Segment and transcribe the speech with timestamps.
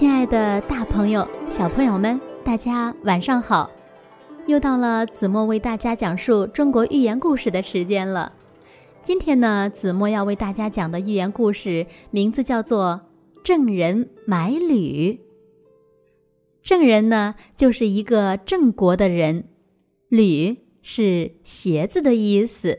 [0.00, 3.70] 亲爱的大朋友、小朋友们，大家晚上好！
[4.46, 8.32] 又到了子墨为大家讲述中国寓言故事的时间了。
[9.02, 13.02] 今天呢，子墨要为大家讲的寓言故事名字叫做
[13.44, 15.12] 《郑人买履》。
[16.62, 19.44] 郑人呢，就是一个郑国的人，
[20.08, 22.78] 履是鞋子的意思。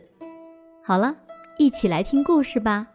[0.84, 1.18] 好了，
[1.60, 2.88] 一起来听故事吧。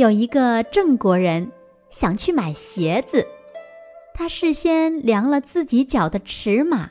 [0.00, 1.52] 有一个郑国人
[1.90, 3.26] 想去买鞋子，
[4.14, 6.90] 他事先量了自己脚的尺码，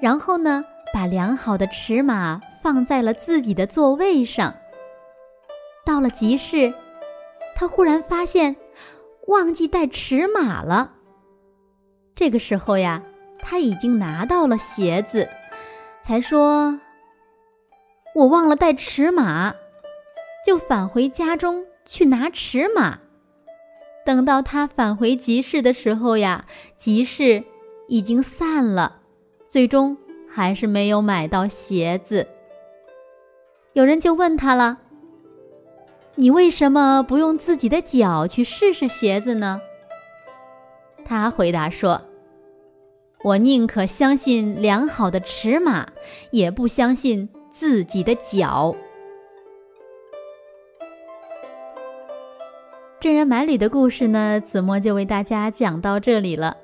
[0.00, 4.54] 然后呢，把量好的尺码放在了自己的座位上。
[5.84, 6.72] 到了集市，
[7.54, 8.56] 他忽然发现
[9.26, 10.92] 忘记带尺码了。
[12.14, 13.02] 这个时候呀，
[13.38, 15.28] 他已经拿到了鞋子，
[16.02, 16.80] 才说
[18.16, 19.54] ：“我忘了带尺码。”
[20.46, 21.62] 就返回家中。
[21.86, 22.98] 去拿尺码，
[24.04, 26.46] 等到他返回集市的时候呀，
[26.76, 27.44] 集市
[27.88, 29.00] 已经散了，
[29.46, 29.96] 最终
[30.28, 32.26] 还是没有买到鞋子。
[33.74, 34.78] 有人就问他了
[36.16, 39.60] ：“你为什么不用自己的脚去试试鞋子呢？”
[41.04, 42.00] 他回答说
[43.24, 45.88] ：“我宁可相信良好的尺码，
[46.30, 48.74] 也不相信自己的脚。”
[53.04, 56.56] 郑人买履的故事呢，子墨就为大家讲到这里了。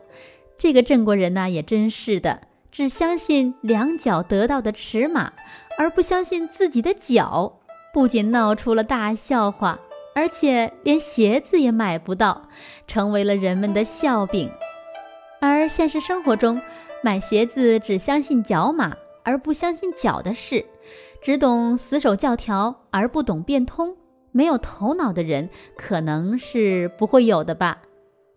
[0.57, 2.41] 这个郑国人呢，也真是的，
[2.73, 5.35] 只相信两脚得到的尺码，
[5.77, 7.59] 而不相信自己的脚，
[7.93, 9.79] 不仅闹出了大笑话，
[10.15, 12.49] 而且连鞋子也买不到，
[12.87, 14.51] 成为了人们的笑柄。
[15.43, 16.59] 而现实生活中，
[17.05, 20.65] 买鞋子只相信脚码而不相信脚的事，
[21.21, 23.95] 只懂死守教条而不懂变通。
[24.33, 27.79] 没有头脑的人可能是不会有的吧，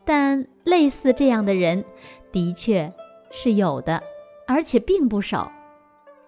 [0.05, 1.83] 但类似这样的人
[2.31, 2.91] 的确
[3.31, 4.01] 是有的，
[4.47, 5.51] 而且并不少。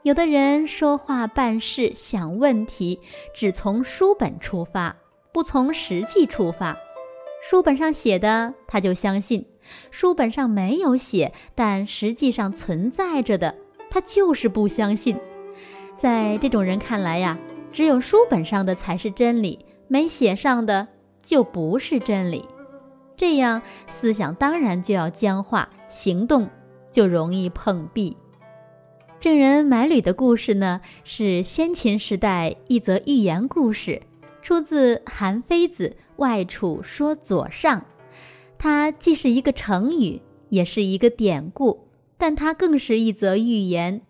[0.04, 3.00] 有的人说话办事想问题
[3.34, 4.96] 只从书本出发，
[5.34, 6.78] 不从实际出发。
[7.42, 9.44] 书本上写的他就相信，
[9.90, 13.56] 书本上没有写但实际上存在着的
[13.90, 15.18] 他就是不相信。
[15.98, 17.36] 在这种人看来呀。
[17.76, 19.60] 只有书本上的才是真理，
[19.90, 20.88] 没写上的
[21.22, 22.46] 就不是真理。
[23.18, 26.50] 这样思想当然就要僵化，行动
[26.90, 28.16] 就容易碰壁。
[29.20, 34.02] 郑人买履的故事呢，是先秦时代一则寓言故事，
[34.42, 37.82] 出自韩非子《外储说左上》。
[38.58, 44.02] 它既是一个成语，也是一个典故，但它更是一则寓言。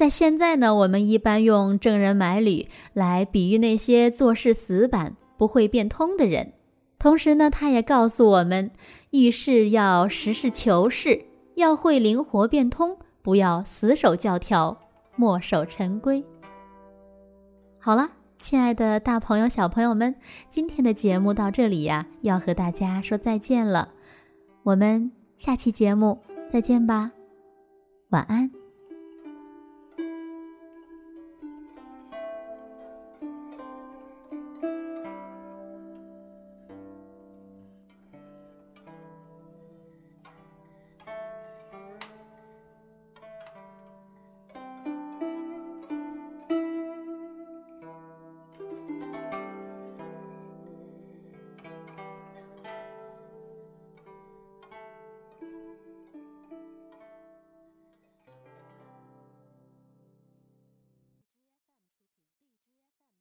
[0.00, 6.54] 在现在呢，我们一般用“郑人买履”来比喻那些做事死板、不会变通的人。
[6.98, 8.70] 同时呢，他也告诉我们，
[9.10, 11.22] 遇事要实事求是，
[11.54, 14.74] 要会灵活变通，不要死守教条、
[15.16, 16.24] 墨守成规。
[17.78, 20.14] 好了，亲爱的大朋友、小朋友们，
[20.48, 23.90] 今天的节目到这里呀，要和大家说再见了。
[24.62, 26.18] 我们下期节目
[26.48, 27.12] 再见吧，
[28.08, 28.50] 晚安。